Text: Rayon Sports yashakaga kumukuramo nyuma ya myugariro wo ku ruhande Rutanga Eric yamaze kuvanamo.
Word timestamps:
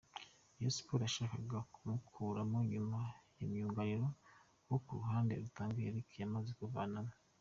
Rayon 0.55 0.71
Sports 0.75 1.03
yashakaga 1.05 1.57
kumukuramo 1.73 2.57
nyuma 2.71 2.99
ya 3.37 3.45
myugariro 3.51 4.07
wo 4.69 4.77
ku 4.83 4.91
ruhande 4.99 5.31
Rutanga 5.43 5.79
Eric 5.87 6.09
yamaze 6.21 6.51
kuvanamo. 6.59 7.13